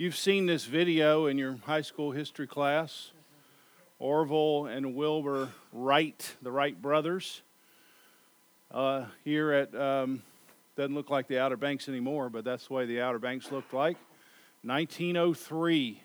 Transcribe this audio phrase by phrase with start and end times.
[0.00, 3.10] You've seen this video in your high school history class.
[3.98, 7.42] Orville and Wilbur Wright, the Wright brothers,
[8.70, 10.22] uh, here at, um,
[10.74, 13.74] doesn't look like the Outer Banks anymore, but that's the way the Outer Banks looked
[13.74, 13.98] like.
[14.62, 16.02] 1903.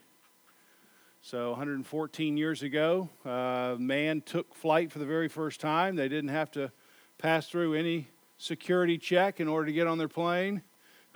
[1.21, 5.95] So 114 years ago, uh, man took flight for the very first time.
[5.95, 6.69] They didn't have to
[7.17, 10.63] pass through any security check in order to get on their plane.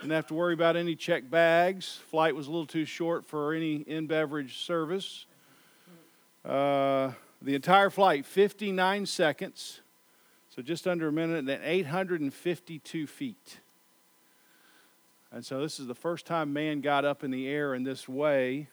[0.00, 2.00] Didn't have to worry about any check bags.
[2.10, 5.26] Flight was a little too short for any in beverage service.
[6.42, 9.82] Uh, the entire flight, 59 seconds,
[10.56, 13.58] so just under a minute, and then 852 feet.
[15.30, 18.08] And so this is the first time man got up in the air in this
[18.08, 18.68] way.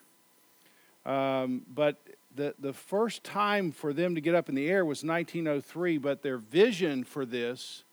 [1.04, 1.98] Um, but
[2.36, 6.22] the, the first time for them to get up in the air was 1903, but
[6.22, 7.84] their vision for this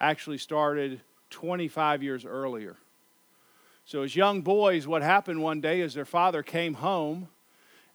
[0.00, 1.02] actually started
[1.32, 2.76] 25 years earlier.
[3.84, 7.28] So, as young boys, what happened one day is their father came home,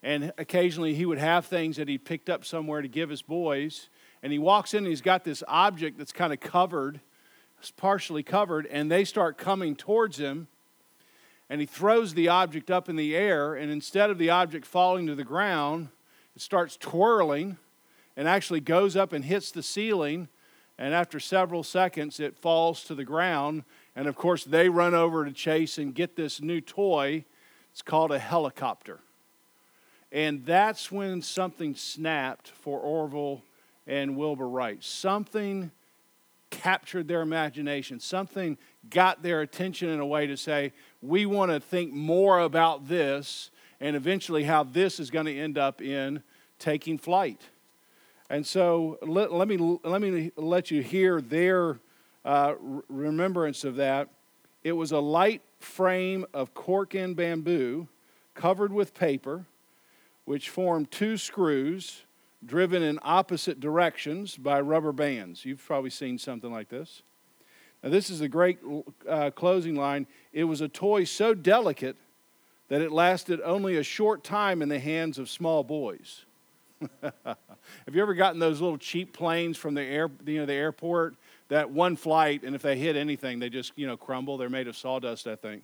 [0.03, 3.87] and occasionally he would have things that he picked up somewhere to give his boys.
[4.21, 6.99] And he walks in and he's got this object that's kind of covered,
[7.59, 10.47] it's partially covered, and they start coming towards him.
[11.49, 15.07] And he throws the object up in the air, and instead of the object falling
[15.07, 15.87] to the ground,
[16.35, 17.57] it starts twirling
[18.17, 20.27] and actually goes up and hits the ceiling
[20.77, 23.63] and after several seconds, it falls to the ground.
[23.95, 27.25] And of course, they run over to chase and get this new toy.
[27.71, 28.99] It's called a helicopter.
[30.11, 33.41] And that's when something snapped for Orville
[33.87, 34.83] and Wilbur Wright.
[34.83, 35.71] Something
[36.49, 38.57] captured their imagination, something
[38.89, 43.51] got their attention in a way to say, we want to think more about this
[43.81, 46.23] and eventually how this is going to end up in
[46.57, 47.41] taking flight.
[48.29, 51.79] And so let, let, me, let me let you hear their
[52.25, 52.55] uh,
[52.89, 54.09] remembrance of that.
[54.63, 57.87] It was a light frame of cork and bamboo
[58.33, 59.45] covered with paper,
[60.25, 62.03] which formed two screws
[62.45, 65.45] driven in opposite directions by rubber bands.
[65.45, 67.01] You've probably seen something like this.
[67.81, 68.59] Now, this is a great
[69.07, 70.05] uh, closing line.
[70.33, 71.95] It was a toy so delicate
[72.69, 76.25] that it lasted only a short time in the hands of small boys.
[77.01, 81.15] Have you ever gotten those little cheap planes from the air, you know, the airport?
[81.49, 84.37] That one flight, and if they hit anything, they just you know crumble.
[84.37, 85.63] They're made of sawdust, I think.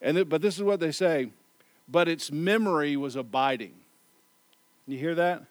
[0.00, 1.30] And th- but this is what they say.
[1.88, 3.74] But its memory was abiding.
[4.86, 5.44] You hear that?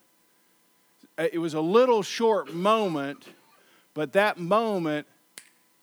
[1.16, 3.24] Uh, it was a little short moment,
[3.94, 5.06] but that moment,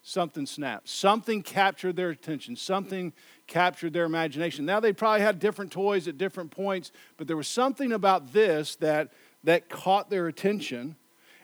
[0.02, 0.88] something snapped.
[0.88, 2.56] Something captured their attention.
[2.56, 3.14] Something
[3.48, 4.66] captured their imagination.
[4.66, 8.76] Now they probably had different toys at different points, but there was something about this
[8.78, 9.12] that,
[9.44, 10.96] that caught their attention.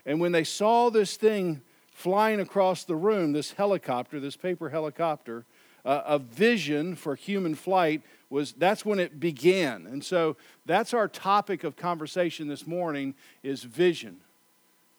[0.06, 5.46] And when they saw this thing flying across the room, this helicopter, this paper helicopter,
[5.86, 9.88] uh, a vision for human flight was that's when it began.
[9.88, 13.14] And so that's our topic of conversation this morning
[13.44, 14.22] is vision.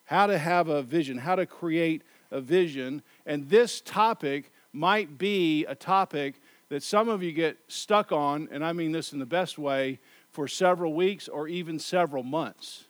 [0.04, 3.02] How to have a vision, how to create a vision.
[3.24, 6.40] And this topic might be a topic
[6.72, 9.98] that some of you get stuck on, and I mean this in the best way,
[10.30, 12.84] for several weeks or even several months.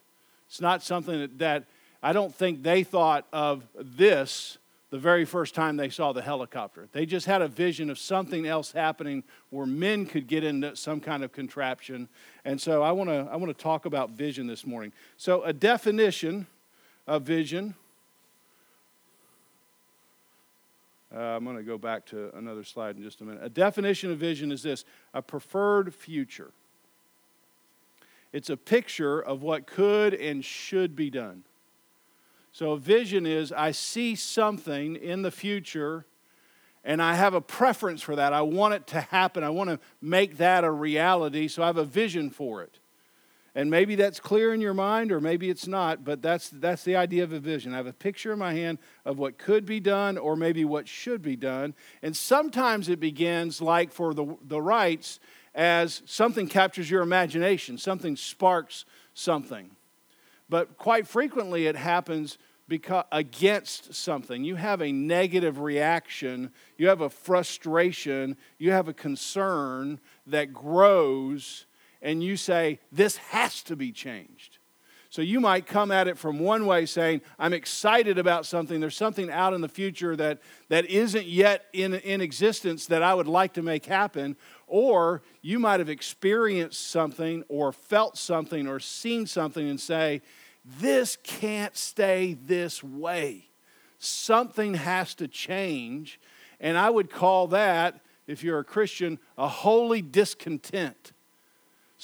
[0.47, 1.65] It's not something that, that
[2.01, 4.57] I don't think they thought of this
[4.91, 6.87] the very first time they saw the helicopter.
[6.93, 11.01] They just had a vision of something else happening where men could get into some
[11.01, 12.09] kind of contraption.
[12.45, 14.93] And so I want to I want to talk about vision this morning.
[15.17, 16.47] So a definition
[17.09, 17.75] of vision
[21.15, 23.43] Uh, I'm going to go back to another slide in just a minute.
[23.43, 26.53] A definition of vision is this a preferred future.
[28.33, 31.45] It's a picture of what could and should be done.
[32.53, 36.07] So, a vision is I see something in the future
[36.85, 38.33] and I have a preference for that.
[38.33, 39.45] I want it to happen.
[39.45, 42.79] I want to make that a reality, so I have a vision for it.
[43.55, 46.97] And maybe that's clear in your mind, or maybe it's not, but that's, that's the
[46.97, 47.75] idea of a vision.
[47.75, 50.89] I have a picture in my hand of what could be done, or maybe what
[50.89, 51.75] should be done.
[52.03, 55.21] And sometimes it begins, like for the, the Wrights,
[55.55, 59.71] as something captures your imagination, something sparks something.
[60.49, 62.39] But quite frequently it happens
[62.69, 64.45] because against something.
[64.45, 71.67] You have a negative reaction, you have a frustration, you have a concern that grows
[72.03, 74.59] and you say, This has to be changed.
[75.13, 78.81] So you might come at it from one way saying, I'm excited about something.
[78.81, 80.41] There's something out in the future that,
[80.71, 84.39] that isn't yet in, in existence that I would like to make happen.
[84.67, 90.23] Or you might have experienced something or felt something or seen something and say,
[90.65, 93.51] This can't stay this way.
[93.99, 96.19] Something has to change.
[96.59, 101.13] And I would call that if you're a Christian, a holy discontent.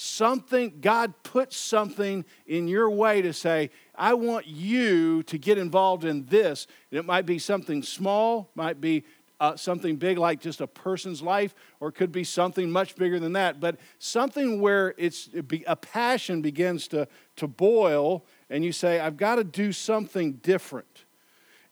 [0.01, 6.05] Something, God puts something in your way to say, I want you to get involved
[6.05, 6.69] in this.
[6.93, 9.03] And it might be something small, might be
[9.41, 13.19] uh, something big like just a person's life, or it could be something much bigger
[13.19, 13.59] than that.
[13.59, 15.31] But something where it's
[15.67, 21.07] a passion begins to, to boil, and you say, I've got to do something different.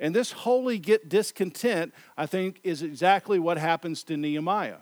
[0.01, 4.79] And this holy get discontent, I think, is exactly what happens to Nehemiah.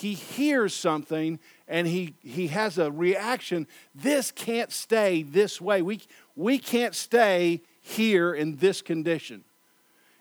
[0.00, 1.38] He hears something
[1.68, 3.66] and he, he has a reaction.
[3.94, 5.82] This can't stay this way.
[5.82, 6.00] We,
[6.34, 9.44] we can't stay here in this condition.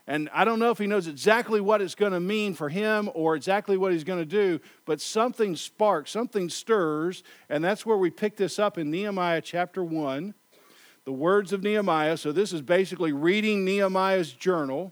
[0.06, 3.10] And I don't know if he knows exactly what it's going to mean for him
[3.14, 7.98] or exactly what he's going to do, but something sparks, something stirs, and that's where
[7.98, 10.34] we pick this up in Nehemiah chapter 1,
[11.06, 12.18] the words of Nehemiah.
[12.18, 14.92] So this is basically reading Nehemiah's journal.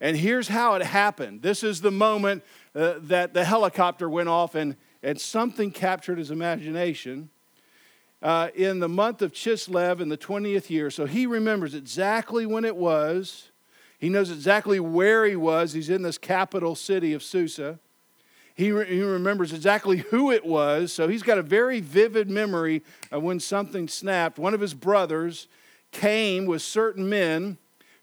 [0.00, 1.42] And here's how it happened.
[1.42, 6.30] This is the moment uh, that the helicopter went off and, and something captured his
[6.30, 7.30] imagination.
[8.20, 10.90] Uh, in the month of Chislev in the 20th year.
[10.90, 13.50] So he remembers exactly when it was.
[13.98, 15.72] He knows exactly where he was.
[15.72, 17.78] He's in this capital city of Susa.
[18.56, 20.92] He, re- he remembers exactly who it was.
[20.92, 24.36] So he's got a very vivid memory of when something snapped.
[24.36, 25.46] One of his brothers
[25.92, 27.56] came with certain men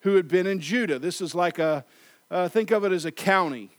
[0.06, 0.98] who had been in Judah.
[0.98, 1.84] This is like a,
[2.31, 3.69] uh, think of it as a county.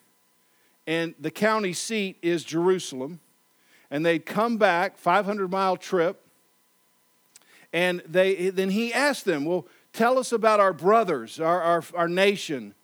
[0.86, 3.20] And the county seat is Jerusalem.
[3.90, 6.20] And they'd come back, 500 mile trip.
[7.72, 12.06] And they, then he asked them, Well, Tell us about our brothers, our, our, our
[12.06, 12.74] nation,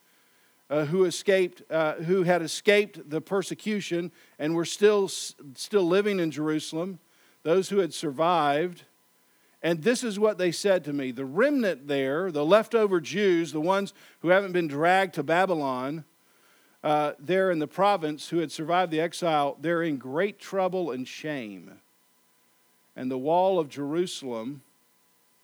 [0.71, 6.31] uh, who escaped, uh, who had escaped the persecution and were still, still living in
[6.31, 7.01] Jerusalem,
[7.43, 8.85] those who had survived.
[9.63, 13.61] And this is what they said to me the remnant there, the leftover Jews, the
[13.61, 16.05] ones who haven't been dragged to Babylon,
[16.83, 21.07] uh, there in the province who had survived the exile, they're in great trouble and
[21.07, 21.79] shame.
[22.97, 24.63] And the wall of Jerusalem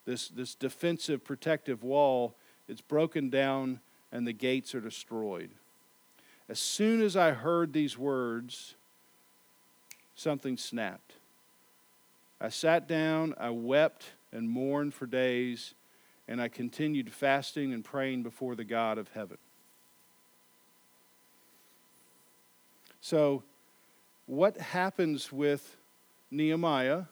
[0.08, 2.34] this, this defensive, protective wall,
[2.66, 3.78] it's broken down
[4.10, 5.50] and the gates are destroyed.
[6.48, 8.74] As soon as I heard these words,
[10.16, 11.07] something snapped.
[12.40, 15.74] I sat down, I wept and mourned for days,
[16.28, 19.38] and I continued fasting and praying before the God of heaven.
[23.00, 23.42] So,
[24.26, 25.76] what happens with
[26.30, 27.04] Nehemiah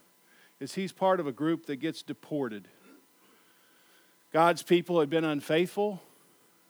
[0.60, 2.68] is he's part of a group that gets deported.
[4.32, 6.02] God's people had been unfaithful,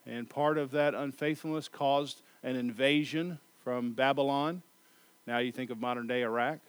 [0.07, 4.63] and part of that unfaithfulness caused an invasion from Babylon.
[5.27, 6.61] Now you think of modern day Iraq.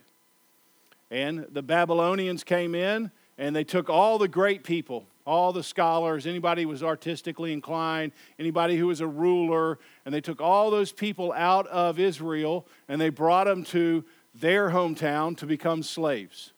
[1.09, 6.25] And the Babylonians came in and they took all the great people, all the scholars,
[6.25, 10.91] anybody who was artistically inclined, anybody who was a ruler, and they took all those
[10.91, 14.03] people out of Israel and they brought them to
[14.35, 16.53] their hometown to become slaves.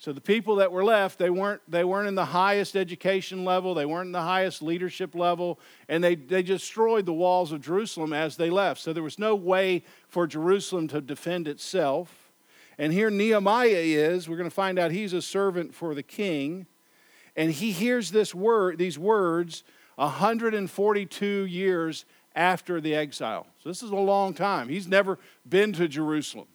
[0.00, 3.74] So the people that were left, they weren't, they weren't in the highest education level,
[3.74, 5.58] they weren't in the highest leadership level,
[5.88, 8.80] and they, they destroyed the walls of Jerusalem as they left.
[8.80, 12.17] So there was no way for Jerusalem to defend itself.
[12.78, 16.66] And here Nehemiah is, we're going to find out he's a servant for the king,
[17.36, 19.64] and he hears this word, these words
[19.96, 22.04] 142 years
[22.36, 23.46] after the exile.
[23.62, 24.68] So this is a long time.
[24.68, 26.46] He's never been to Jerusalem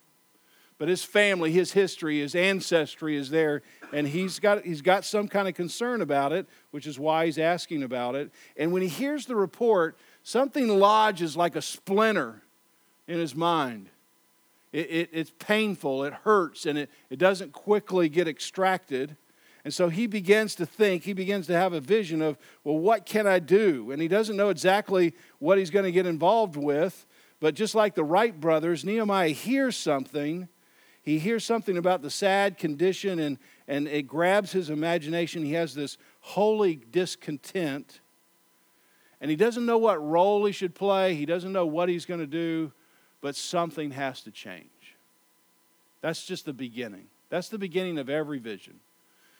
[0.83, 3.61] but his family, his history, his ancestry is there,
[3.93, 7.37] and he's got, he's got some kind of concern about it, which is why he's
[7.37, 8.31] asking about it.
[8.57, 12.41] And when he hears the report, something lodges like a splinter
[13.07, 13.87] in his mind.
[14.73, 19.15] It, it, it's painful, it hurts, and it, it doesn't quickly get extracted.
[19.63, 23.05] And so he begins to think, he begins to have a vision of, well, what
[23.05, 23.91] can I do?
[23.91, 27.05] And he doesn't know exactly what he's going to get involved with.
[27.39, 30.49] But just like the Wright brothers, Nehemiah hears something
[31.03, 33.37] he hears something about the sad condition and,
[33.67, 35.43] and it grabs his imagination.
[35.43, 37.99] He has this holy discontent.
[39.19, 42.21] And he doesn't know what role he should play, he doesn't know what he's going
[42.21, 42.71] to do,
[43.23, 44.67] but something has to change.
[46.01, 47.07] That's just the beginning.
[47.29, 48.81] That's the beginning of every vision.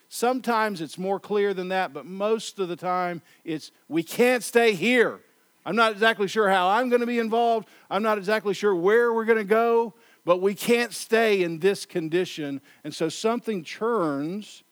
[0.08, 4.74] Sometimes it's more clear than that, but most of the time it's we can't stay
[4.74, 5.20] here.
[5.66, 7.68] I'm not exactly sure how I'm going to be involved.
[7.92, 11.86] I'm not exactly sure where we're going to go, but we can't stay in this
[11.86, 12.62] condition.
[12.86, 14.64] And so something churns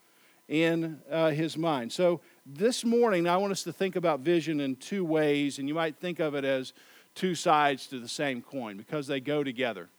[0.48, 1.92] in uh, his mind.
[1.92, 5.74] So this morning, I want us to think about vision in two ways, and you
[5.74, 6.72] might think of it as
[7.16, 9.90] two sides to the same coin because they go together.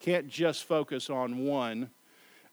[0.00, 1.90] Can't just focus on one.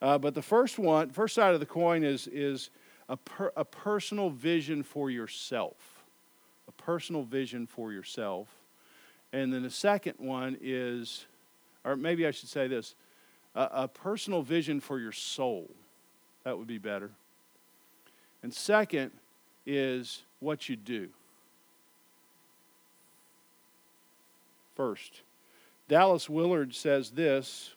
[0.02, 2.70] Uh, but the first one, first side of the coin is, is
[3.10, 6.04] a, per, a personal vision for yourself.
[6.68, 8.48] A personal vision for yourself.
[9.32, 11.26] And then the second one is,
[11.84, 12.96] or maybe I should say this
[13.56, 15.70] a, a personal vision for your soul.
[16.44, 17.12] That would be better.
[18.44, 19.12] And second
[19.66, 21.10] is what you do.
[24.76, 25.22] First,
[25.88, 27.76] Dallas Willard says this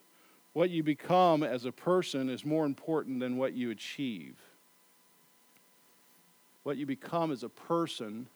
[0.53, 4.35] what you become as a person is more important than what you achieve.
[6.63, 8.27] What you become as a person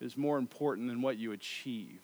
[0.00, 2.00] is more important than what you achieve.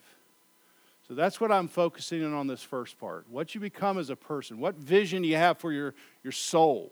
[1.07, 3.25] So that's what I'm focusing on this first part.
[3.29, 5.93] What you become as a person, what vision you have for your,
[6.23, 6.91] your soul.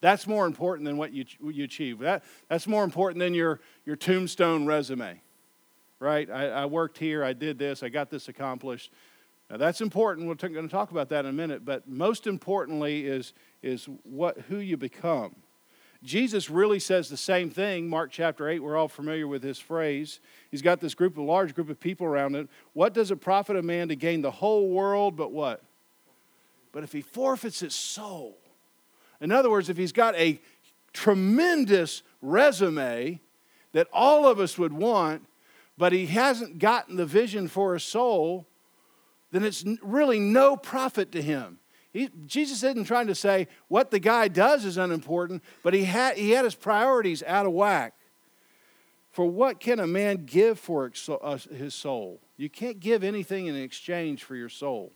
[0.00, 2.00] That's more important than what you, you achieve.
[2.00, 5.20] That, that's more important than your, your tombstone resume,
[6.00, 6.28] right?
[6.28, 8.90] I, I worked here, I did this, I got this accomplished.
[9.50, 10.26] Now that's important.
[10.26, 11.64] We're going to talk about that in a minute.
[11.64, 15.36] But most importantly is, is what, who you become.
[16.02, 17.86] Jesus really says the same thing.
[17.88, 20.20] Mark chapter 8, we're all familiar with this phrase.
[20.50, 22.48] He's got this group, a large group of people around it.
[22.72, 25.62] What does it profit a man to gain the whole world, but what?
[26.72, 28.38] But if he forfeits his soul.
[29.20, 30.40] In other words, if he's got a
[30.94, 33.20] tremendous resume
[33.72, 35.26] that all of us would want,
[35.80, 38.46] but he hasn't gotten the vision for his soul,
[39.30, 41.58] then it's really no profit to him.
[41.90, 46.18] He, Jesus isn't trying to say what the guy does is unimportant, but he had,
[46.18, 47.94] he had his priorities out of whack.
[49.10, 52.20] For what can a man give for uh, his soul?
[52.36, 54.92] You can't give anything in exchange for your soul.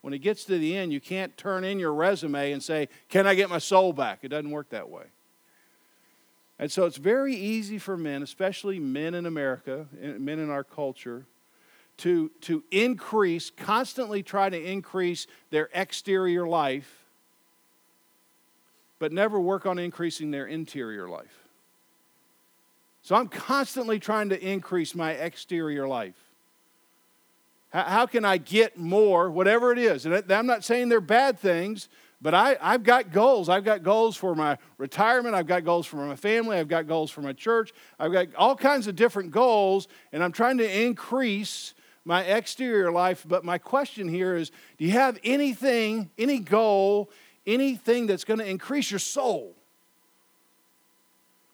[0.00, 3.26] When it gets to the end, you can't turn in your resume and say, Can
[3.26, 4.20] I get my soul back?
[4.22, 5.04] It doesn't work that way.
[6.58, 11.26] And so it's very easy for men, especially men in America, men in our culture,
[11.98, 17.04] to, to increase, constantly try to increase their exterior life,
[18.98, 21.44] but never work on increasing their interior life.
[23.02, 26.16] So I'm constantly trying to increase my exterior life.
[27.70, 30.06] How, how can I get more, whatever it is?
[30.06, 31.88] And I'm not saying they're bad things,
[32.22, 33.48] but I, I've got goals.
[33.48, 35.34] I've got goals for my retirement.
[35.34, 36.56] I've got goals for my family.
[36.56, 37.72] I've got goals for my church.
[37.98, 43.24] I've got all kinds of different goals, and I'm trying to increase my exterior life.
[43.28, 47.10] But my question here is do you have anything, any goal,
[47.46, 49.54] anything that's going to increase your soul?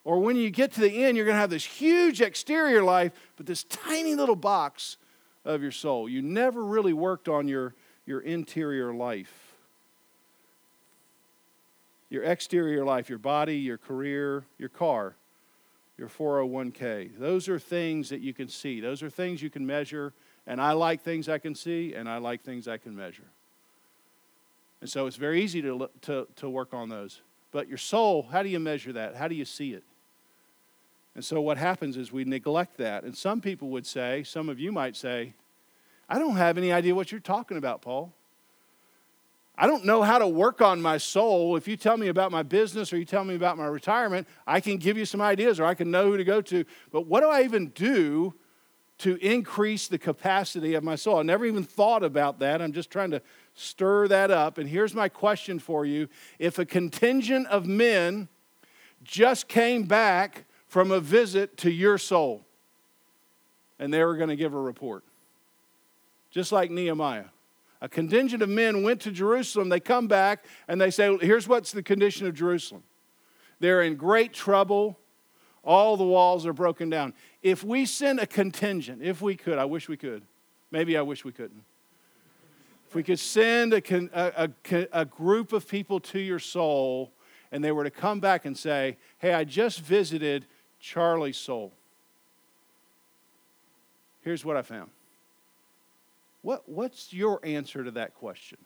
[0.04, 3.12] Or when you get to the end, you're going to have this huge exterior life,
[3.36, 4.96] but this tiny little box
[5.44, 6.08] of your soul.
[6.08, 9.41] You never really worked on your, your interior life.
[12.12, 15.14] Your exterior life, your body, your career, your car,
[15.96, 17.18] your 401k.
[17.18, 18.80] Those are things that you can see.
[18.80, 20.12] Those are things you can measure
[20.46, 23.28] and I like things I can see, and I like things I can measure.
[24.80, 27.20] And so it's very easy to, to, to work on those.
[27.52, 29.14] But your soul, how do you measure that?
[29.14, 29.84] How do you see it?
[31.14, 33.04] And so what happens is we neglect that.
[33.04, 35.34] And some people would say, some of you might say,
[36.08, 38.12] I don't have any idea what you're talking about, Paul.
[39.56, 41.56] I don't know how to work on my soul.
[41.56, 44.60] If you tell me about my business or you tell me about my retirement, I
[44.60, 46.64] can give you some ideas or I can know who to go to.
[46.90, 48.34] But what do I even do
[49.02, 51.18] to increase the capacity of my soul.
[51.18, 52.62] I never even thought about that.
[52.62, 53.20] I'm just trying to
[53.52, 54.58] stir that up.
[54.58, 58.28] And here's my question for you If a contingent of men
[59.02, 62.46] just came back from a visit to your soul
[63.80, 65.02] and they were going to give a report,
[66.30, 67.31] just like Nehemiah.
[67.82, 71.72] A contingent of men went to Jerusalem, they come back and they say, Here's what's
[71.72, 72.84] the condition of Jerusalem.
[73.58, 74.98] They're in great trouble.
[75.64, 77.12] All the walls are broken down.
[77.42, 80.22] If we send a contingent, if we could, I wish we could.
[80.70, 81.64] Maybe I wish we couldn't.
[82.88, 83.82] If we could send a,
[84.14, 87.10] a, a, a group of people to your soul
[87.50, 90.46] and they were to come back and say, Hey, I just visited
[90.78, 91.72] Charlie's soul.
[94.20, 94.90] Here's what I found.
[96.42, 98.58] What, what's your answer to that question?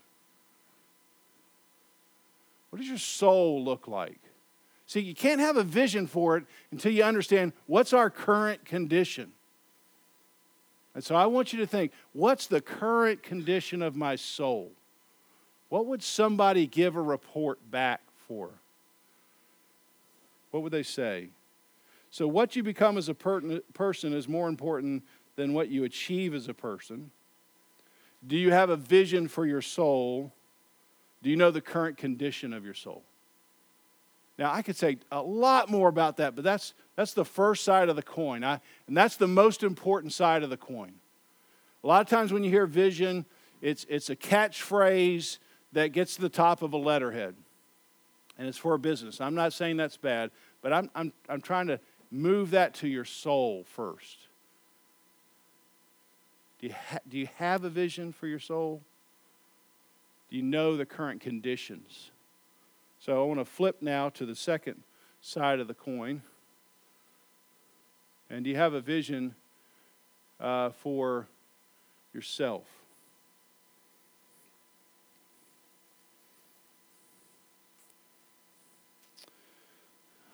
[2.71, 4.21] What does your soul look like?
[4.87, 9.33] See, you can't have a vision for it until you understand what's our current condition.
[10.95, 14.73] And so I want you to think what's the current condition of my soul?
[15.69, 18.51] What would somebody give a report back for?
[20.51, 21.29] What would they say?
[22.11, 25.03] So, what you become as a per- person is more important
[25.35, 27.11] than what you achieve as a person.
[28.25, 30.33] Do you have a vision for your soul?
[31.23, 33.03] Do you know the current condition of your soul?
[34.39, 37.89] Now, I could say a lot more about that, but that's, that's the first side
[37.89, 38.45] of the coin.
[38.45, 40.93] I, and that's the most important side of the coin.
[41.83, 43.25] A lot of times when you hear vision,
[43.63, 45.39] it's, it's a catchphrase
[45.73, 47.35] that gets to the top of a letterhead,
[48.39, 49.21] and it's for a business.
[49.21, 50.31] I'm not saying that's bad,
[50.61, 51.81] but I'm, I'm, I'm trying to
[52.11, 54.26] move that to your soul first.
[56.67, 58.83] Do you, ha- do you have a vision for your soul?
[60.29, 62.11] Do you know the current conditions?
[62.99, 64.83] So I want to flip now to the second
[65.21, 66.23] side of the coin.
[68.29, 69.37] And do you have a vision
[70.41, 71.29] uh, for
[72.13, 72.65] yourself?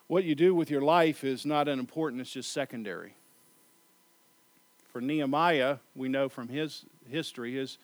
[0.06, 3.16] What you do with your life is not unimportant, it's just secondary.
[4.92, 7.78] For Nehemiah, we know from his history, his,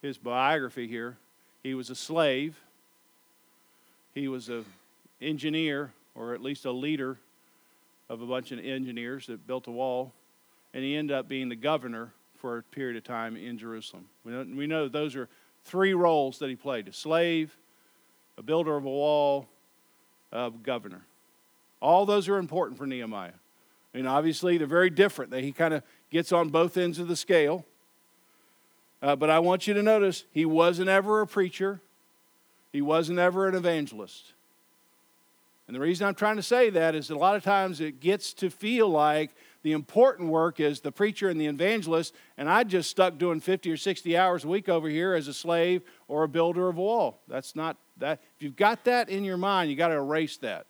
[0.00, 1.16] his biography here,
[1.62, 2.58] he was a slave.
[4.14, 4.64] He was an
[5.20, 7.18] engineer, or at least a leader
[8.08, 10.12] of a bunch of engineers that built a wall.
[10.72, 14.06] And he ended up being the governor for a period of time in Jerusalem.
[14.24, 15.28] We know, we know those are
[15.64, 17.56] three roles that he played a slave,
[18.38, 19.48] a builder of a wall,
[20.32, 21.04] a governor.
[21.80, 23.32] All those are important for Nehemiah.
[23.92, 25.30] I mean, obviously, they're very different.
[25.32, 27.64] That he kind of gets on both ends of the scale.
[29.02, 31.80] Uh, but I want you to notice he wasn't ever a preacher,
[32.72, 34.32] he wasn't ever an evangelist.
[35.66, 38.00] And the reason I'm trying to say that is that a lot of times it
[38.00, 39.30] gets to feel like
[39.62, 43.70] the important work is the preacher and the evangelist, and I just stuck doing 50
[43.70, 46.80] or 60 hours a week over here as a slave or a builder of a
[46.80, 47.20] wall.
[47.28, 48.20] That's not that.
[48.36, 50.66] If you've got that in your mind, you got to erase that.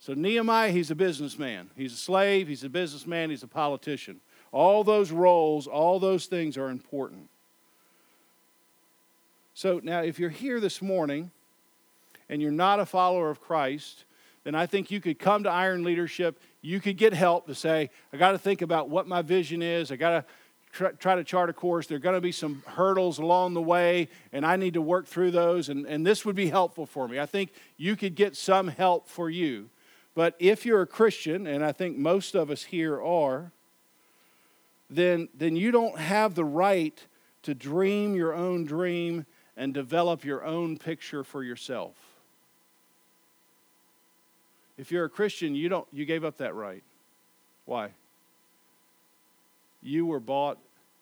[0.00, 1.68] So, Nehemiah, he's a businessman.
[1.76, 4.20] He's a slave, he's a businessman, he's a politician.
[4.50, 7.28] All those roles, all those things are important.
[9.52, 11.30] So, now if you're here this morning
[12.30, 14.04] and you're not a follower of Christ,
[14.44, 16.40] then I think you could come to Iron Leadership.
[16.62, 19.92] You could get help to say, I got to think about what my vision is.
[19.92, 20.26] I got
[20.72, 21.88] to try to chart a course.
[21.88, 25.06] There are going to be some hurdles along the way, and I need to work
[25.06, 27.20] through those, and, and this would be helpful for me.
[27.20, 29.68] I think you could get some help for you.
[30.20, 33.52] But if you're a Christian, and I think most of us here are,
[34.90, 37.02] then, then you don't have the right
[37.44, 39.24] to dream your own dream
[39.56, 41.94] and develop your own picture for yourself.
[44.76, 46.84] If you're a Christian, you don't you gave up that right.
[47.64, 47.92] Why?
[49.80, 50.58] You were bought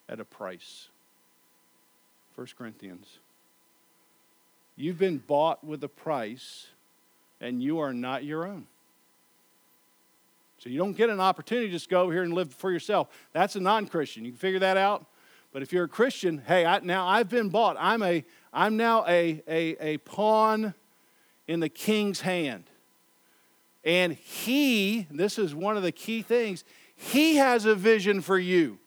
[0.08, 0.90] at a price.
[2.36, 3.18] 1 Corinthians.
[4.76, 6.68] You've been bought with a price
[7.40, 8.68] and you are not your own.
[10.58, 13.08] So you don't get an opportunity to just go over here and live for yourself.
[13.32, 14.24] That's a non-Christian.
[14.24, 15.06] You can figure that out.
[15.52, 17.76] But if you're a Christian, hey, I, now I've been bought.
[17.78, 20.74] I'm a I'm now a, a, a pawn
[21.46, 22.64] in the king's hand.
[23.84, 28.78] And he, this is one of the key things, he has a vision for you.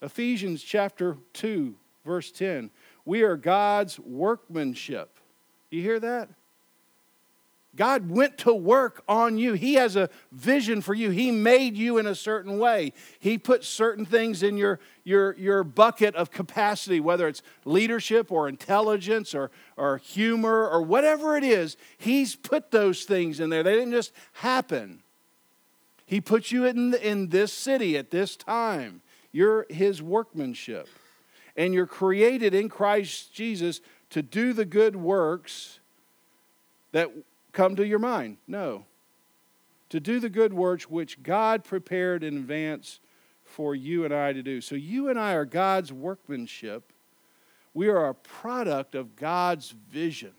[0.00, 2.70] Ephesians chapter 2, verse 10.
[3.04, 5.18] We are God's workmanship.
[5.70, 6.30] You hear that?
[7.76, 9.52] God went to work on you.
[9.52, 11.10] He has a vision for you.
[11.10, 12.92] He made you in a certain way.
[13.18, 18.48] He put certain things in your, your, your bucket of capacity, whether it's leadership or
[18.48, 21.76] intelligence or, or humor or whatever it is.
[21.98, 23.62] He's put those things in there.
[23.62, 25.02] They didn't just happen.
[26.06, 29.02] He put you in, in this city at this time.
[29.32, 30.88] You're His workmanship.
[31.56, 35.80] And you're created in Christ Jesus to do the good works
[36.92, 37.10] that
[37.56, 38.36] come to your mind.
[38.46, 38.84] No.
[39.88, 43.00] To do the good works which God prepared in advance
[43.44, 44.60] for you and I to do.
[44.60, 46.92] So you and I are God's workmanship.
[47.72, 50.32] We are a product of God's vision.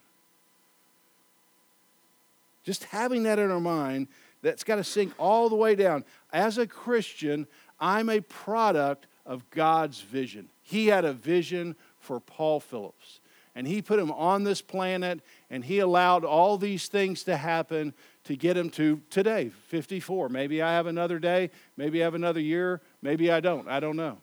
[2.64, 4.10] Just having that in our mind,
[4.44, 6.04] that's got to sink all the way down.
[6.32, 7.48] As a Christian,
[7.80, 10.50] I'm a product of God's vision.
[10.62, 13.22] He had a vision for Paul Phillips
[13.58, 15.20] and He put him on this planet,
[15.50, 17.94] and He allowed all these things to happen
[18.28, 20.28] to get him to today, 54.
[20.28, 23.68] Maybe I have another day, maybe I have another year, maybe I don't.
[23.70, 24.18] I don't know.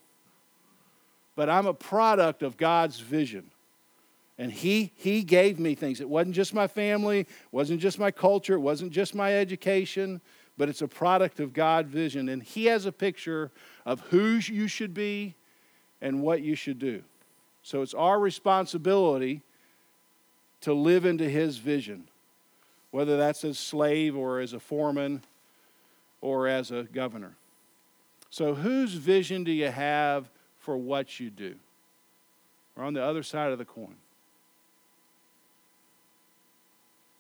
[1.37, 3.51] But I'm a product of God's vision.
[4.37, 6.01] And he, he gave me things.
[6.01, 10.21] It wasn't just my family, wasn't just my culture, it wasn't just my education,
[10.59, 12.29] but it's a product of God's vision.
[12.29, 13.51] And He has a picture
[13.87, 15.35] of who you should be
[16.01, 17.03] and what you should do.
[17.63, 19.43] So it's our responsibility
[20.65, 22.05] to live into his vision,
[22.91, 25.23] whether that's as slave or as a foreman
[26.23, 27.37] or as a governor.
[28.31, 30.27] So, whose vision do you have
[30.59, 31.57] for what you do?
[32.79, 33.95] Or on the other side of the coin.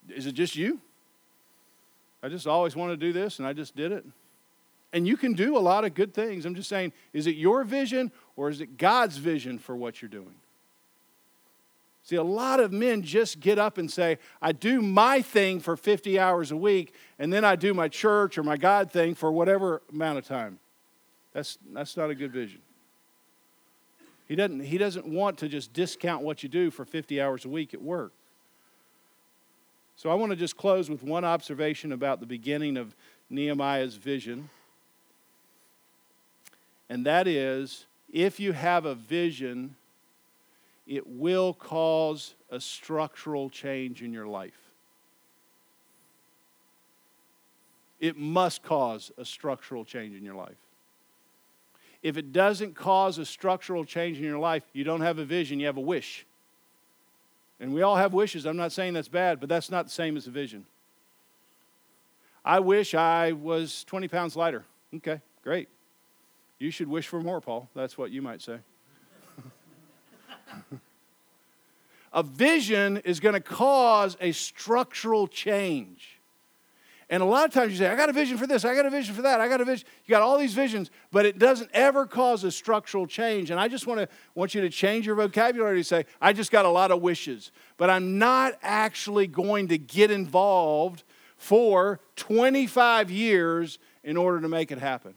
[0.08, 0.80] Is it just you?
[2.22, 4.06] I just always wanted to do this and I just did it.
[4.94, 6.46] And you can do a lot of good things.
[6.46, 10.08] I'm just saying, is it your vision or is it God's vision for what you're
[10.08, 10.34] doing?
[12.04, 15.74] See, a lot of men just get up and say, I do my thing for
[15.74, 19.32] 50 hours a week, and then I do my church or my God thing for
[19.32, 20.58] whatever amount of time.
[21.32, 22.60] That's, that's not a good vision.
[24.28, 27.48] He doesn't, he doesn't want to just discount what you do for 50 hours a
[27.48, 28.12] week at work.
[29.96, 32.94] So I want to just close with one observation about the beginning of
[33.30, 34.50] Nehemiah's vision.
[36.90, 39.76] And that is if you have a vision,
[40.86, 44.58] it will cause a structural change in your life.
[48.00, 50.56] It must cause a structural change in your life.
[52.02, 55.58] If it doesn't cause a structural change in your life, you don't have a vision,
[55.58, 56.26] you have a wish.
[57.58, 58.44] And we all have wishes.
[58.44, 60.66] I'm not saying that's bad, but that's not the same as a vision.
[62.44, 64.64] I wish I was 20 pounds lighter.
[64.96, 65.68] Okay, great.
[66.58, 67.70] You should wish for more, Paul.
[67.74, 68.58] That's what you might say.
[72.12, 76.14] a vision is going to cause a structural change.
[77.10, 78.86] And a lot of times you say, I got a vision for this, I got
[78.86, 79.86] a vision for that, I got a vision.
[80.06, 83.50] You got all these visions, but it doesn't ever cause a structural change.
[83.50, 86.50] And I just want to want you to change your vocabulary to say, I just
[86.50, 91.04] got a lot of wishes, but I'm not actually going to get involved
[91.36, 95.14] for 25 years in order to make it happen.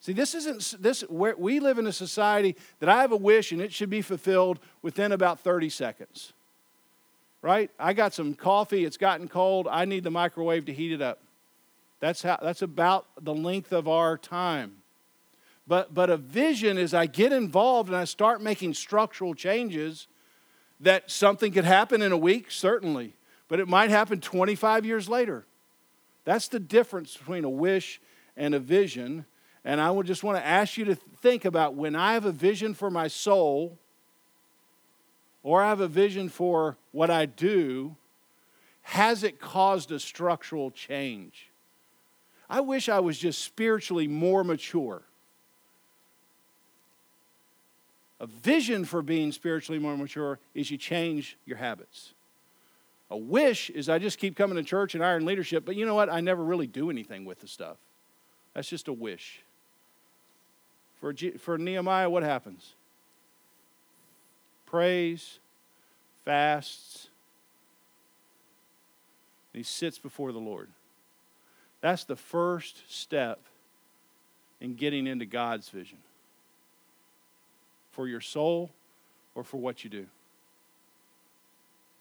[0.00, 3.52] See, this isn't this where we live in a society that I have a wish
[3.52, 6.32] and it should be fulfilled within about 30 seconds.
[7.42, 7.70] Right?
[7.78, 11.20] I got some coffee, it's gotten cold, I need the microwave to heat it up.
[12.00, 14.76] That's how that's about the length of our time.
[15.66, 20.06] But but a vision is I get involved and I start making structural changes
[20.80, 23.14] that something could happen in a week, certainly,
[23.48, 25.44] but it might happen 25 years later.
[26.24, 28.00] That's the difference between a wish
[28.34, 29.26] and a vision.
[29.64, 32.32] And I would just want to ask you to think about when I have a
[32.32, 33.78] vision for my soul,
[35.42, 37.96] or I have a vision for what I do,
[38.82, 41.50] has it caused a structural change?
[42.48, 45.02] I wish I was just spiritually more mature.
[48.18, 52.12] A vision for being spiritually more mature is you change your habits.
[53.10, 55.94] A wish is I just keep coming to church and iron leadership, but you know
[55.94, 56.10] what?
[56.10, 57.76] I never really do anything with the stuff.
[58.54, 59.40] That's just a wish.
[61.00, 62.74] For, G- for Nehemiah, what happens?
[64.66, 65.38] Prays,
[66.24, 67.08] fasts,
[69.52, 70.68] he sits before the Lord.
[71.80, 73.40] That's the first step
[74.60, 75.98] in getting into God's vision
[77.90, 78.70] for your soul
[79.34, 80.06] or for what you do.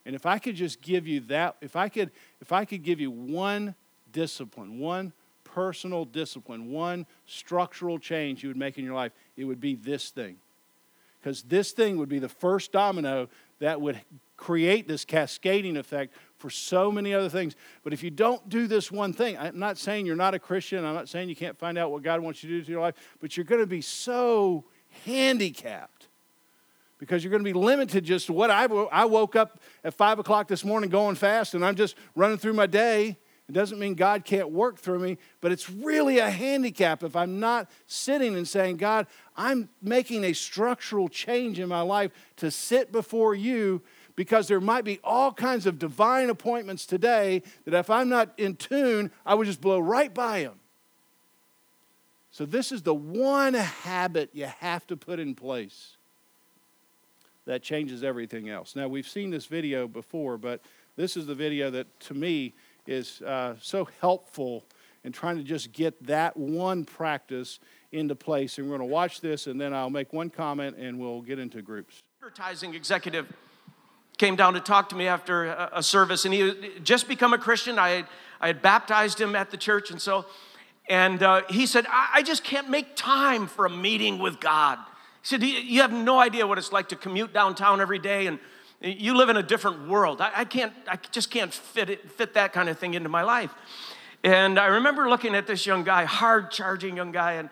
[0.06, 3.00] And if I could just give you that, if I could, if I could give
[3.00, 3.76] you one
[4.12, 5.14] discipline, one
[5.54, 10.10] personal discipline, one structural change you would make in your life, it would be this
[10.10, 10.38] thing.
[11.20, 13.28] Because this thing would be the first domino
[13.60, 14.00] that would
[14.38, 17.56] create this cascading effect for so many other things.
[17.84, 20.86] But if you don't do this one thing, I'm not saying you're not a Christian,
[20.86, 22.82] I'm not saying you can't find out what God wants you to do to your
[22.82, 24.64] life, but you're going to be so
[25.06, 26.08] handicapped
[27.00, 30.20] because you're going to be limited just to what I, I woke up at 5
[30.20, 33.18] o'clock this morning going fast and I'm just running through my day
[33.50, 37.40] it doesn't mean God can't work through me, but it's really a handicap if I'm
[37.40, 42.92] not sitting and saying, God, I'm making a structural change in my life to sit
[42.92, 43.82] before you
[44.16, 48.56] because there might be all kinds of divine appointments today that if I'm not in
[48.56, 50.60] tune, I would just blow right by them.
[52.30, 55.96] So, this is the one habit you have to put in place
[57.46, 58.76] that changes everything else.
[58.76, 60.62] Now, we've seen this video before, but
[60.98, 62.54] this is the video that to me
[62.90, 64.66] is uh, so helpful
[65.04, 67.60] in trying to just get that one practice
[67.92, 68.58] into place.
[68.58, 71.40] And we're going to watch this, and then I'll make one comment, and we'll get
[71.40, 72.02] into groups.
[72.22, 73.32] Advertising executive
[74.18, 77.38] came down to talk to me after a service, and he had just become a
[77.38, 77.80] Christian.
[77.80, 78.08] I had,
[78.42, 80.26] I had baptized him at the church, and so,
[80.90, 84.78] and uh, he said, I, I just can't make time for a meeting with God.
[85.22, 88.40] He said, You have no idea what it's like to commute downtown every day and
[88.82, 90.22] you live in a different world.
[90.22, 93.24] I, I can't, I just can't fit it, fit that kind of thing into my
[93.24, 93.54] life.
[94.24, 97.50] And I remember looking at this young guy, hard charging young guy, and,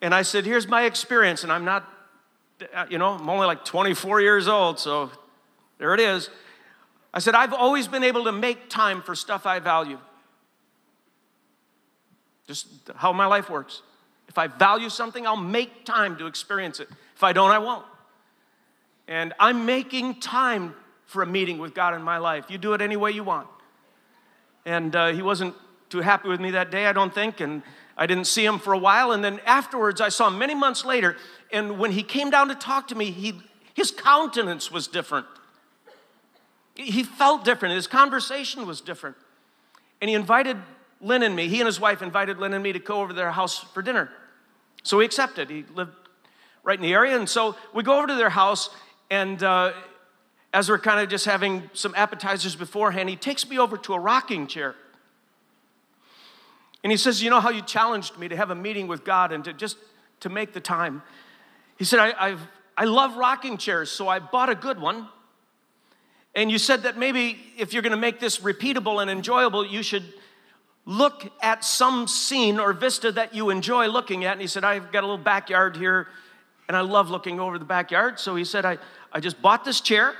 [0.00, 1.42] and I said, Here's my experience.
[1.42, 1.88] And I'm not,
[2.74, 5.10] uh, you know, I'm only like 24 years old, so
[5.78, 6.30] there it is.
[7.12, 9.98] I said, I've always been able to make time for stuff I value.
[12.46, 13.82] Just how my life works.
[14.28, 16.88] If I value something, I'll make time to experience it.
[17.16, 17.84] If I don't, I won't.
[19.08, 20.74] And I'm making time
[21.06, 22.44] for a meeting with God in my life.
[22.50, 23.48] You do it any way you want.
[24.66, 25.54] And uh, he wasn't
[25.88, 27.40] too happy with me that day, I don't think.
[27.40, 27.62] And
[27.96, 29.12] I didn't see him for a while.
[29.12, 31.16] And then afterwards, I saw him many months later.
[31.50, 33.32] And when he came down to talk to me, he,
[33.72, 35.26] his countenance was different.
[36.74, 37.74] He felt different.
[37.74, 39.16] His conversation was different.
[40.00, 40.58] And he invited
[41.00, 43.14] Lynn and me, he and his wife invited Lynn and me to go over to
[43.14, 44.10] their house for dinner.
[44.82, 45.48] So we accepted.
[45.48, 45.92] He lived
[46.62, 47.16] right in the area.
[47.16, 48.70] And so we go over to their house,
[49.10, 49.72] and uh,
[50.52, 53.98] as we're kind of just having some appetizers beforehand, he takes me over to a
[53.98, 54.74] rocking chair.
[56.82, 59.32] And he says, You know how you challenged me to have a meeting with God
[59.32, 59.76] and to just
[60.20, 61.02] to make the time?
[61.76, 62.40] He said, I, I've,
[62.76, 65.08] I love rocking chairs, so I bought a good one.
[66.34, 69.82] And you said that maybe if you're going to make this repeatable and enjoyable, you
[69.82, 70.04] should
[70.84, 74.32] look at some scene or vista that you enjoy looking at.
[74.32, 76.08] And he said, I've got a little backyard here,
[76.68, 78.18] and I love looking over the backyard.
[78.20, 78.78] So he said, I,
[79.12, 80.14] I just bought this chair,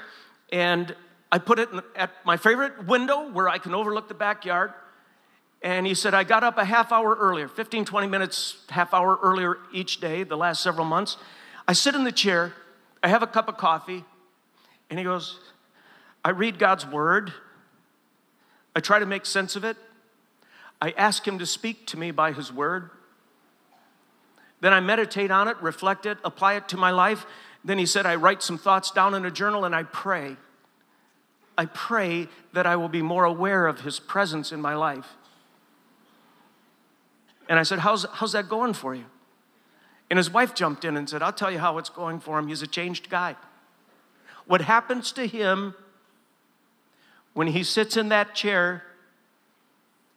[0.51, 0.95] and
[1.31, 4.73] I put it at my favorite window where I can overlook the backyard.
[5.63, 9.19] And he said, I got up a half hour earlier, 15, 20 minutes, half hour
[9.23, 11.17] earlier each day, the last several months.
[11.67, 12.55] I sit in the chair,
[13.03, 14.05] I have a cup of coffee,
[14.89, 15.39] and he goes,
[16.25, 17.33] I read God's word,
[18.75, 19.77] I try to make sense of it,
[20.81, 22.91] I ask him to speak to me by his word.
[24.61, 27.27] Then I meditate on it, reflect it, apply it to my life.
[27.65, 30.37] Then he said, I write some thoughts down in a journal and I pray.
[31.57, 35.09] I pray that I will be more aware of his presence in my life.
[37.49, 39.07] And I said, How's, how's that going for you?
[40.11, 42.49] And his wife jumped in and said, I'll tell you how it's going for him.
[42.49, 43.37] He's a changed guy.
[44.47, 45.75] What happens to him
[47.35, 48.83] when he sits in that chair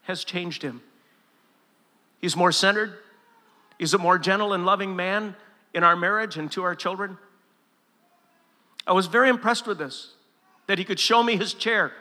[0.03, 0.81] has changed him.
[2.19, 2.93] He's more centered,
[3.77, 5.35] he's a more gentle and loving man
[5.73, 7.17] in our marriage and to our children.
[8.85, 10.13] I was very impressed with this
[10.67, 11.91] that he could show me his chair,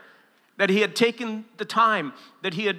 [0.57, 2.13] that he had taken the time,
[2.43, 2.79] that he had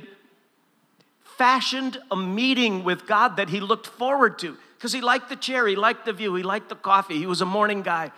[1.24, 5.68] fashioned a meeting with God that he looked forward to because he liked the chair,
[5.68, 8.12] he liked the view, he liked the coffee, he was a morning guy,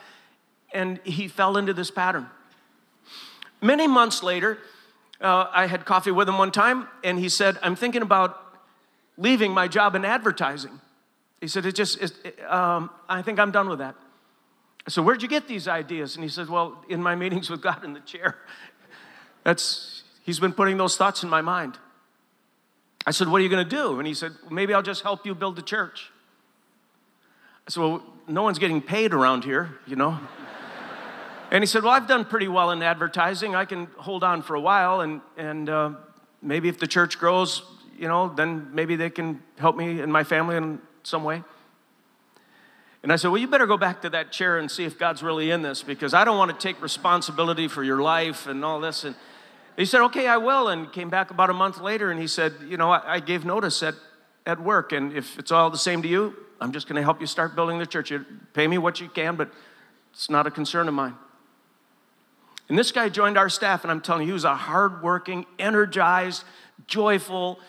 [0.74, 2.28] and he fell into this pattern.
[3.62, 4.60] Many months later,
[5.22, 8.60] uh, I had coffee with him one time, and he said, I'm thinking about
[9.18, 10.80] leaving my job in advertising.
[11.40, 13.96] He said, it just, it, um, I think I'm done with that.
[14.88, 16.16] Said, Where'd you get these ideas?
[16.16, 18.38] And he said, Well, in my meetings with God in the chair.
[19.44, 21.78] That's, he's been putting those thoughts in my mind.
[23.06, 24.00] I said, What are you going to do?
[24.00, 26.12] And he said, Maybe I'll just help you build the church.
[27.68, 30.20] I said, Well, no one's getting paid around here, you know?
[31.52, 33.56] and he said, Well, I've done pretty well in advertising.
[33.56, 35.92] I can hold on for a while, and, and uh,
[36.42, 37.62] maybe if the church grows,
[37.98, 41.44] you know, then maybe they can help me and my family in some way.
[43.04, 45.22] And I said, Well, you better go back to that chair and see if God's
[45.22, 48.80] really in this because I don't want to take responsibility for your life and all
[48.80, 49.04] this.
[49.04, 49.16] And
[49.76, 50.70] he said, Okay, I will.
[50.70, 53.44] And came back about a month later and he said, You know, I, I gave
[53.44, 53.96] notice at,
[54.46, 54.94] at work.
[54.94, 57.56] And if it's all the same to you, I'm just going to help you start
[57.56, 58.10] building the church.
[58.10, 59.52] You pay me what you can, but
[60.14, 61.16] it's not a concern of mine.
[62.70, 66.46] And this guy joined our staff, and I'm telling you, he was a hardworking, energized,
[66.88, 67.60] joyful,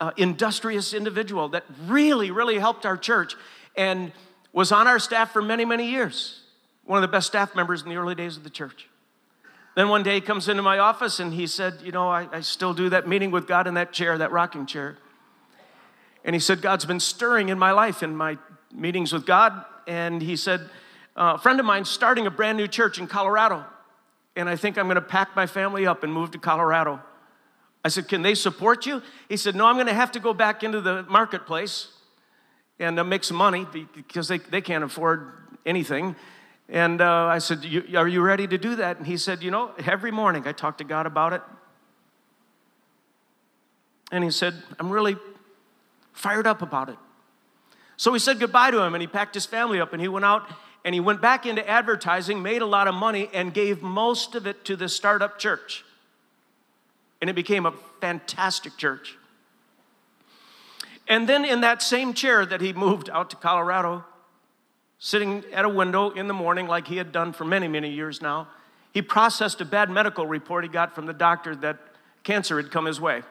[0.00, 3.36] uh, industrious individual that really, really helped our church.
[3.76, 4.12] And
[4.52, 6.42] was on our staff for many, many years.
[6.84, 8.88] One of the best staff members in the early days of the church.
[9.76, 12.40] Then one day he comes into my office and he said, You know, I, I
[12.40, 14.98] still do that meeting with God in that chair, that rocking chair.
[16.24, 18.36] And he said, God's been stirring in my life, in my
[18.74, 19.64] meetings with God.
[19.86, 20.68] And he said,
[21.16, 23.64] uh, A friend of mine starting a brand new church in Colorado.
[24.36, 27.00] And I think I'm going to pack my family up and move to Colorado.
[27.84, 29.02] I said, Can they support you?
[29.28, 31.88] He said, No, I'm going to have to go back into the marketplace
[32.80, 35.32] and uh, make some money because they, they can't afford
[35.64, 36.16] anything.
[36.68, 37.64] And uh, I said,
[37.94, 38.96] Are you ready to do that?
[38.96, 41.42] And he said, You know, every morning I talk to God about it.
[44.10, 45.16] And he said, I'm really
[46.12, 46.96] fired up about it.
[47.96, 50.24] So we said goodbye to him and he packed his family up and he went
[50.24, 50.48] out
[50.84, 54.46] and he went back into advertising, made a lot of money, and gave most of
[54.46, 55.84] it to the startup church.
[57.20, 59.18] And it became a fantastic church.
[61.10, 64.04] And then in that same chair that he moved out to Colorado,
[65.00, 68.22] sitting at a window in the morning, like he had done for many, many years
[68.22, 68.46] now,
[68.94, 71.78] he processed a bad medical report he got from the doctor that
[72.22, 73.22] cancer had come his way.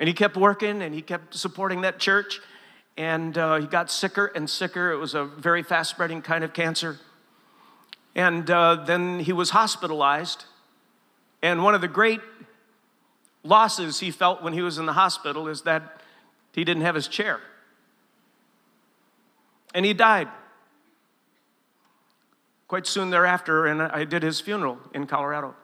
[0.00, 2.40] And he kept working and he kept supporting that church.
[2.96, 4.90] And uh, he got sicker and sicker.
[4.90, 6.98] It was a very fast spreading kind of cancer.
[8.14, 10.46] And uh, then he was hospitalized.
[11.42, 12.20] And one of the great
[13.44, 16.00] losses he felt when he was in the hospital is that
[16.52, 17.40] he didn't have his chair.
[19.74, 20.28] And he died
[22.66, 25.54] quite soon thereafter, and I did his funeral in Colorado.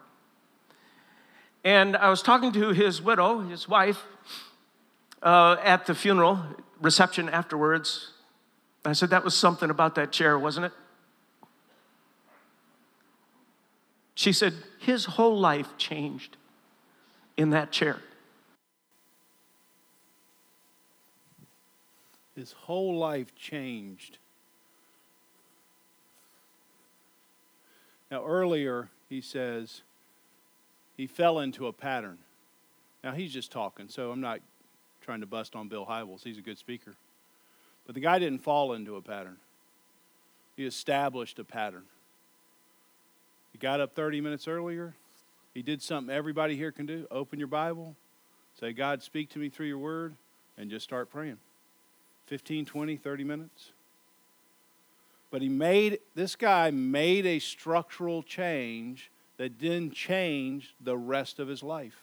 [1.63, 4.03] And I was talking to his widow, his wife,
[5.23, 6.41] uh, at the funeral
[6.81, 8.13] reception afterwards.
[8.85, 10.73] I said, That was something about that chair, wasn't it?
[14.15, 16.37] She said, His whole life changed
[17.37, 18.01] in that chair.
[22.37, 24.19] His whole life changed.
[28.11, 29.83] Now, earlier, he says
[30.97, 32.19] he fell into a pattern.
[33.03, 34.41] Now, he's just talking, so I'm not
[35.01, 36.23] trying to bust on Bill Hybels.
[36.25, 36.95] He's a good speaker.
[37.87, 39.37] But the guy didn't fall into a pattern,
[40.57, 41.85] he established a pattern.
[43.53, 44.95] He got up 30 minutes earlier.
[45.55, 47.95] He did something everybody here can do open your Bible,
[48.59, 50.15] say, God, speak to me through your word,
[50.59, 51.39] and just start praying.
[52.27, 53.71] 15, 20, 30 minutes.
[55.31, 61.49] But he made, this guy made a structural change that didn't change the rest of
[61.49, 62.01] his life.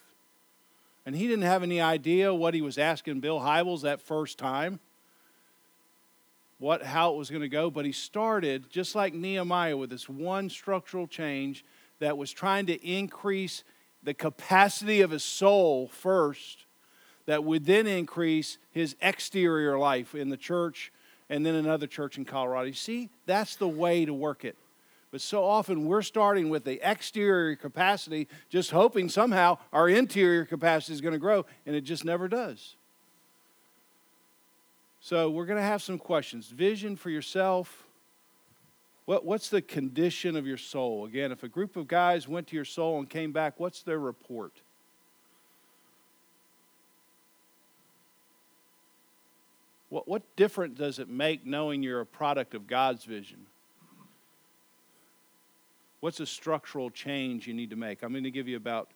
[1.06, 4.80] And he didn't have any idea what he was asking Bill Hybels that first time,
[6.60, 7.72] what, how it was going to go.
[7.72, 11.66] But he started, just like Nehemiah, with this one structural change
[12.02, 13.64] that was trying to increase
[14.04, 16.66] the capacity of his soul first,
[17.28, 20.92] that would then increase his exterior life in the church
[21.30, 22.66] and then another church in Colorado.
[22.66, 24.58] You see, that's the way to work it.
[25.12, 30.94] But so often we're starting with the exterior capacity, just hoping somehow our interior capacity
[30.94, 32.76] is going to grow, and it just never does.
[35.02, 36.48] So we're going to have some questions.
[36.48, 37.86] Vision for yourself.
[39.12, 41.04] What, what's the condition of your soul?
[41.04, 44.00] Again, if a group of guys went to your soul and came back, what's their
[44.00, 44.54] report?
[49.90, 53.40] What, what difference does it make knowing you're a product of God's vision?
[56.00, 58.04] What's a structural change you need to make?
[58.04, 58.92] I'm going to give you about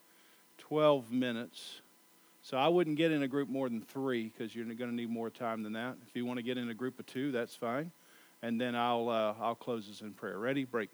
[0.60, 1.82] 12 minutes.
[2.42, 5.10] So I wouldn't get in a group more than three because you're going to need
[5.10, 5.98] more time than that.
[6.08, 7.92] If you want to get in a group of two, that's fine.
[8.42, 10.38] And then I'll, uh, I'll close this in prayer.
[10.38, 10.66] Ready?
[10.66, 10.90] Break.